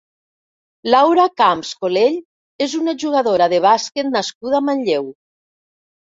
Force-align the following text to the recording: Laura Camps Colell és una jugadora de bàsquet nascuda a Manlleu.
Laura 0.95 1.25
Camps 1.41 1.73
Colell 1.81 2.15
és 2.67 2.73
una 2.81 2.97
jugadora 3.05 3.49
de 3.55 3.61
bàsquet 3.67 4.11
nascuda 4.17 4.61
a 4.63 4.65
Manlleu. 4.73 5.09